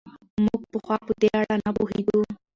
[0.45, 2.19] موږ پخوا په دې اړه نه پوهېدو.